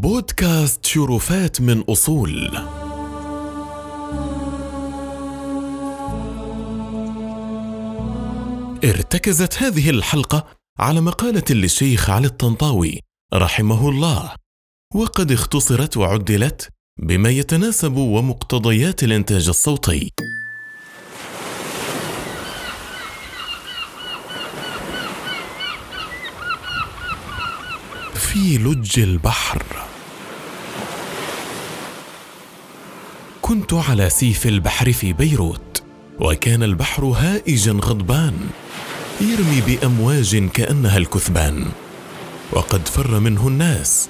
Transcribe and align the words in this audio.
بودكاست 0.00 0.86
شرفات 0.86 1.60
من 1.60 1.80
أصول. 1.80 2.56
ارتكزت 8.84 9.62
هذه 9.62 9.90
الحلقة 9.90 10.46
على 10.78 11.00
مقالة 11.00 11.44
للشيخ 11.50 12.10
علي 12.10 12.26
الطنطاوي 12.26 13.00
رحمه 13.34 13.88
الله 13.88 14.34
وقد 14.94 15.32
اختصرت 15.32 15.96
وعدلت 15.96 16.68
بما 17.02 17.30
يتناسب 17.30 17.96
ومقتضيات 17.96 19.02
الإنتاج 19.02 19.48
الصوتي. 19.48 20.12
في 28.14 28.58
لج 28.58 29.00
البحر. 29.00 29.89
كنت 33.50 33.74
على 33.74 34.10
سيف 34.10 34.46
البحر 34.46 34.92
في 34.92 35.12
بيروت 35.12 35.82
وكان 36.20 36.62
البحر 36.62 37.04
هائجا 37.04 37.72
غضبان 37.72 38.34
يرمي 39.20 39.60
بأمواج 39.66 40.36
كأنها 40.36 40.98
الكثبان 40.98 41.66
وقد 42.52 42.88
فر 42.88 43.20
منه 43.20 43.48
الناس 43.48 44.08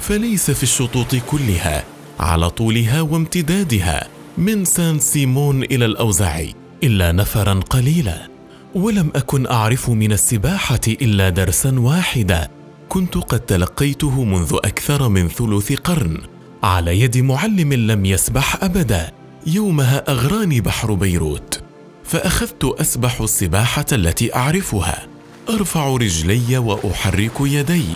فليس 0.00 0.50
في 0.50 0.62
الشطوط 0.62 1.14
كلها 1.14 1.84
على 2.20 2.50
طولها 2.50 3.00
وامتدادها 3.00 4.08
من 4.38 4.64
سان 4.64 4.98
سيمون 4.98 5.62
إلى 5.62 5.84
الاوزعي 5.84 6.54
إلا 6.82 7.12
نفرا 7.12 7.60
قليلا 7.70 8.28
ولم 8.74 9.10
أكن 9.14 9.46
أعرف 9.46 9.90
من 9.90 10.12
السباحة 10.12 10.80
إلا 10.88 11.28
درسا 11.28 11.74
واحدا 11.78 12.48
كنت 12.88 13.16
قد 13.16 13.40
تلقيته 13.40 14.24
منذ 14.24 14.56
أكثر 14.64 15.08
من 15.08 15.28
ثلث 15.28 15.72
قرن. 15.72 16.33
على 16.64 17.00
يد 17.00 17.18
معلم 17.18 17.72
لم 17.72 18.04
يسبح 18.04 18.64
أبدا 18.64 19.12
يومها 19.46 20.10
اغراني 20.10 20.60
بحر 20.60 20.94
بيروت 20.94 21.62
فأخذت 22.04 22.64
أسبح 22.64 23.20
السباحة 23.20 23.84
التي 23.92 24.34
أعرفها 24.34 25.06
أرفع 25.48 25.88
رجلي 25.96 26.58
وأحرك 26.58 27.32
يدي 27.40 27.86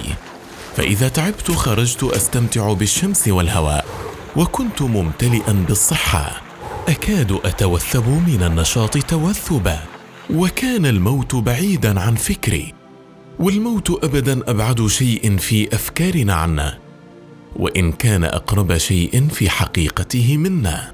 فإذا 0.77 1.09
تعبت 1.09 1.51
خرجت 1.51 2.05
أستمتع 2.05 2.73
بالشمس 2.73 3.29
والهواء 3.29 3.87
وكنت 4.37 4.83
ممتلئا 4.83 5.65
بالصحة 5.69 6.43
أكاد 6.89 7.33
أتوثب 7.45 8.09
من 8.09 8.43
النشاط 8.43 8.99
توثبا 8.99 9.79
وكان 10.31 10.87
الموت 10.87 11.35
بعيدا 11.35 12.01
عن 12.01 12.15
فكري 12.15 12.75
والموت 13.39 14.05
ابدا 14.05 14.51
أبعد 14.51 14.87
شيء 14.87 15.37
في 15.37 15.75
أفكارنا 15.75 16.35
عنا. 16.35 16.88
وإن 17.57 17.93
كان 17.93 18.25
أقرب 18.25 18.77
شيء 18.77 19.29
في 19.29 19.51
حقيقته 19.51 20.37
منا. 20.37 20.93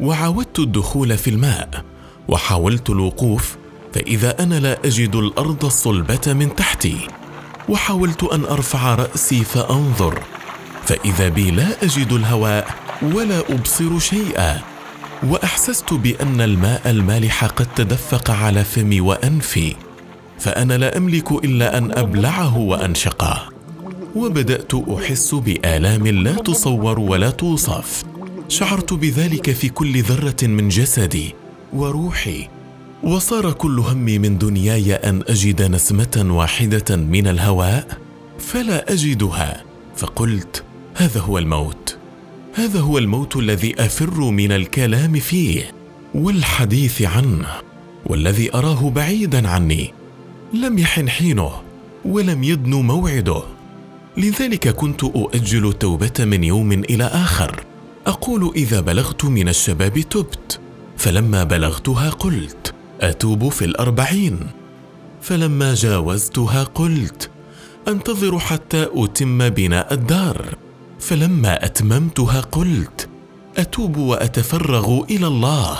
وعاودت 0.00 0.58
الدخول 0.58 1.18
في 1.18 1.30
الماء 1.30 1.84
وحاولت 2.28 2.90
الوقوف 2.90 3.56
فإذا 3.94 4.42
أنا 4.42 4.60
لا 4.60 4.78
أجد 4.84 5.16
الأرض 5.16 5.64
الصلبه 5.64 6.32
من 6.32 6.54
تحتي. 6.56 6.96
وحاولت 7.68 8.24
أن 8.24 8.44
أرفع 8.44 8.94
رأسي 8.94 9.44
فأنظر 9.44 10.22
فإذا 10.84 11.28
بي 11.28 11.50
لا 11.50 11.68
أجد 11.82 12.12
الهواء 12.12 12.74
ولا 13.02 13.38
أبصر 13.38 13.98
شيئا. 13.98 14.60
وأحسست 15.22 15.92
بأن 15.92 16.40
الماء 16.40 16.90
المالح 16.90 17.44
قد 17.44 17.66
تدفق 17.76 18.30
على 18.30 18.64
فمي 18.64 19.00
وأنفي 19.00 19.76
فأنا 20.38 20.74
لا 20.74 20.96
أملك 20.96 21.32
إلا 21.32 21.78
أن 21.78 21.98
أبلعه 21.98 22.58
وأنشقه. 22.58 23.49
وبدأت 24.16 24.74
أحس 24.74 25.34
بآلام 25.34 26.06
لا 26.06 26.34
تصور 26.34 27.00
ولا 27.00 27.30
توصف. 27.30 28.04
شعرت 28.48 28.92
بذلك 28.92 29.50
في 29.50 29.68
كل 29.68 30.02
ذرة 30.02 30.46
من 30.46 30.68
جسدي 30.68 31.34
وروحي. 31.72 32.48
وصار 33.02 33.52
كل 33.52 33.78
همي 33.78 34.18
من 34.18 34.38
دنياي 34.38 34.94
أن 34.94 35.22
أجد 35.28 35.62
نسمة 35.62 36.26
واحدة 36.30 36.96
من 36.96 37.26
الهواء 37.26 37.98
فلا 38.38 38.92
أجدها. 38.92 39.64
فقلت 39.96 40.64
هذا 40.94 41.20
هو 41.20 41.38
الموت. 41.38 41.96
هذا 42.54 42.80
هو 42.80 42.98
الموت 42.98 43.36
الذي 43.36 43.74
أفر 43.78 44.20
من 44.20 44.52
الكلام 44.52 45.14
فيه 45.14 45.72
والحديث 46.14 47.02
عنه 47.02 47.46
والذي 48.06 48.54
أراه 48.54 48.90
بعيدا 48.90 49.48
عني. 49.48 49.92
لم 50.54 50.78
يحن 50.78 51.08
حينه 51.08 51.50
ولم 52.04 52.44
يدن 52.44 52.74
موعده. 52.74 53.42
لذلك 54.16 54.68
كنت 54.68 55.04
أؤجل 55.04 55.68
التوبة 55.68 56.12
من 56.18 56.44
يوم 56.44 56.72
إلى 56.72 57.04
آخر. 57.04 57.64
أقول 58.06 58.52
إذا 58.56 58.80
بلغت 58.80 59.24
من 59.24 59.48
الشباب 59.48 60.00
تبت 60.00 60.60
فلما 60.96 61.44
بلغتها 61.44 62.10
قلت 62.10 62.74
أتوب 63.00 63.48
في 63.48 63.64
الأربعين. 63.64 64.38
فلما 65.22 65.74
جاوزتها 65.74 66.64
قلت 66.64 67.30
أنتظر 67.88 68.38
حتى 68.38 68.86
أتم 68.94 69.48
بناء 69.48 69.94
الدار. 69.94 70.54
فلما 71.00 71.64
أتممتها 71.64 72.40
قلت 72.40 73.08
أتوب 73.56 73.96
وأتفرغ 73.96 75.04
إلى 75.10 75.26
الله 75.26 75.78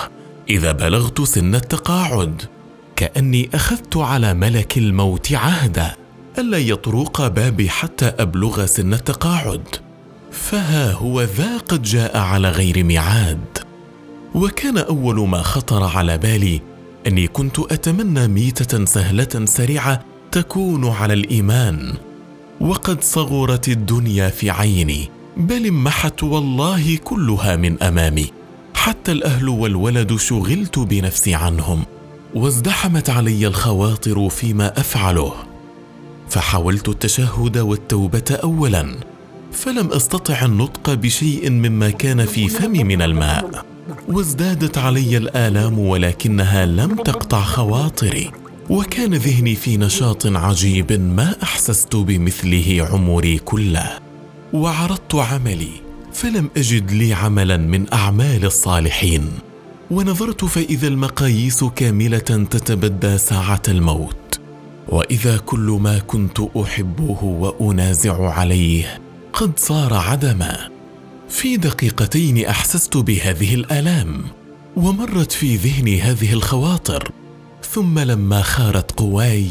إذا 0.50 0.72
بلغت 0.72 1.20
سن 1.20 1.54
التقاعد 1.54 2.42
كأني 2.96 3.50
أخذت 3.54 3.96
على 3.96 4.34
ملك 4.34 4.78
الموت 4.78 5.32
عهدا. 5.32 5.96
ألا 6.38 6.58
يطرق 6.58 7.28
بابي 7.28 7.68
حتى 7.70 8.06
أبلغ 8.06 8.66
سن 8.66 8.94
التقاعد. 8.94 9.68
فها 10.32 10.92
هو 10.92 11.22
ذا 11.22 11.58
قد 11.58 11.82
جاء 11.82 12.18
على 12.18 12.50
غير 12.50 12.84
ميعاد. 12.84 13.58
وكان 14.34 14.78
أول 14.78 15.28
ما 15.28 15.42
خطر 15.42 15.84
على 15.84 16.18
بالي 16.18 16.60
أني 17.06 17.26
كنت 17.26 17.58
أتمنى 17.58 18.28
ميتة 18.28 18.84
سهلة 18.84 19.44
سريعة 19.44 20.04
تكون 20.32 20.88
على 20.88 21.14
الإيمان. 21.14 21.94
وقد 22.60 23.02
صغرت 23.02 23.68
الدنيا 23.68 24.28
في 24.28 24.50
عيني 24.50 25.10
بل 25.36 25.66
امحت 25.66 26.22
والله 26.22 26.96
كلها 26.96 27.56
من 27.56 27.82
أمامي. 27.82 28.30
حتى 28.74 29.12
الأهل 29.12 29.48
والولد 29.48 30.16
شغلت 30.16 30.78
بنفسي 30.78 31.34
عنهم 31.34 31.84
وازدحمت 32.34 33.10
علي 33.10 33.46
الخواطر 33.46 34.28
فيما 34.28 34.80
أفعله. 34.80 35.49
فحاولت 36.30 36.88
التشهد 36.88 37.58
والتوبة 37.58 38.38
اولا 38.42 38.94
فلم 39.52 39.86
أستطع 39.92 40.44
النطق 40.44 40.94
بشيء 40.94 41.50
مما 41.50 41.90
كان 41.90 42.24
في 42.24 42.48
فمي 42.48 42.84
من 42.84 43.02
الماء. 43.02 43.64
وازدادت 44.08 44.78
علي 44.78 45.16
الآلام 45.16 45.78
ولكنها 45.78 46.66
لم 46.66 46.94
تقطع 46.94 47.40
خواطري 47.42 48.30
وكان 48.70 49.14
ذهني 49.14 49.54
في 49.54 49.76
نشاط 49.76 50.26
عجيب 50.26 50.92
ما 50.92 51.34
أحسست 51.42 51.96
بمثله 51.96 52.88
عمري 52.92 53.38
كله. 53.38 53.98
وعرضت 54.52 55.14
عملي 55.14 55.72
فلم 56.12 56.50
أجد 56.56 56.92
لي 56.92 57.14
عملا 57.14 57.56
من 57.56 57.92
أعمال 57.92 58.44
الصالحين. 58.44 59.30
ونظرت 59.90 60.44
فإذا 60.44 60.88
المقاييس 60.88 61.64
كاملة 61.64 62.18
تتبدى 62.18 63.18
ساعة 63.18 63.62
الموت. 63.68 64.29
وإذا 64.88 65.36
كل 65.36 65.78
ما 65.80 65.98
كنت 65.98 66.40
أحبه 66.40 67.24
وأنازع 67.24 68.32
عليه 68.32 69.00
قد 69.32 69.58
صار 69.58 69.94
عدما. 69.94 70.68
في 71.28 71.56
دقيقتين 71.56 72.46
أحسست 72.46 72.96
بهذه 72.96 73.54
الآلام 73.54 74.24
ومرت 74.76 75.32
في 75.32 75.56
ذهني 75.56 76.00
هذه 76.00 76.32
الخواطر. 76.32 77.12
ثم 77.70 77.98
لما 77.98 78.42
خارت 78.42 79.00
قواي 79.00 79.46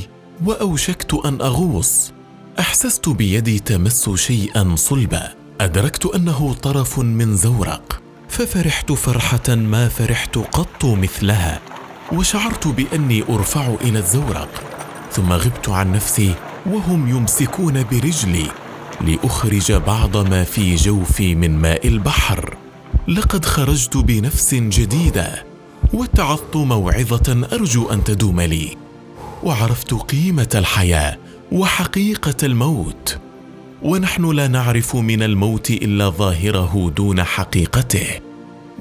وأوشكت 0.45 1.13
أن 1.13 1.41
أغوص 1.41 2.11
أحسست 2.59 3.09
بيدي 3.09 3.59
تمس 3.59 4.09
شيئا 4.09 4.75
صلبا. 4.75 5.33
أدركت 5.61 6.05
أنه 6.05 6.53
طرف 6.53 6.99
من 6.99 7.35
زورق 7.35 8.01
ففرحت 8.29 8.91
فرحة 8.91 9.55
ما 9.55 9.89
فرحت 9.89 10.37
قط 10.37 10.85
مثلها 10.85 11.59
وشعرت 12.11 12.67
بأني 12.67 13.23
أرفع 13.29 13.75
إلى 13.81 13.99
الزورق. 13.99 14.78
ثم 15.11 15.33
غبت 15.33 15.69
عن 15.69 15.91
نفسي 15.91 16.35
وهم 16.65 17.09
يمسكون 17.09 17.83
برجلي 17.91 18.47
لأخرج 19.01 19.71
بعض 19.71 20.17
ما 20.17 20.43
في 20.43 20.75
جوفي 20.75 21.35
من 21.35 21.57
ماء 21.57 21.87
البحر. 21.87 22.57
لقد 23.07 23.45
خرجت 23.45 23.97
بنفس 23.97 24.53
جديدة 24.53 25.45
واتعظت 25.93 26.55
موعظة 26.55 27.47
أرجو 27.53 27.89
أن 27.89 28.03
تدوم 28.03 28.41
لي. 28.41 28.77
وعرفت 29.43 29.93
قيمة 29.93 30.49
الحياة 30.55 31.17
وحقيقة 31.51 32.35
الموت. 32.43 33.17
ونحن 33.81 34.31
لا 34.31 34.47
نعرف 34.47 34.95
من 34.95 35.23
الموت 35.23 35.69
إلا 35.69 36.09
ظاهره 36.09 36.93
دون 36.97 37.23
حقيقته. 37.23 38.07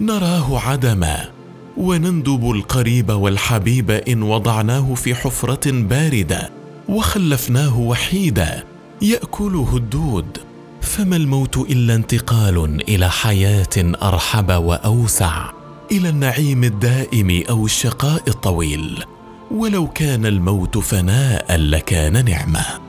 نراه 0.00 0.58
عدما 0.58 1.37
ونندب 1.78 2.50
القريب 2.50 3.10
والحبيب 3.10 3.90
إن 3.90 4.22
وضعناه 4.22 4.94
في 4.94 5.14
حفرة 5.14 5.70
باردة 5.70 6.50
وخلفناه 6.88 7.78
وحيدا 7.78 8.64
يأكله 9.02 9.76
الدود 9.76 10.38
فما 10.80 11.16
الموت 11.16 11.56
إلا 11.56 11.94
انتقال 11.94 12.82
إلى 12.88 13.10
حياة 13.10 13.92
أرحب 14.02 14.52
وأوسع 14.52 15.50
إلى 15.92 16.08
النعيم 16.08 16.64
الدائم 16.64 17.42
أو 17.50 17.64
الشقاء 17.64 18.22
الطويل 18.28 19.04
ولو 19.50 19.88
كان 19.88 20.26
الموت 20.26 20.78
فناء 20.78 21.56
لكان 21.56 22.24
نعمة. 22.24 22.87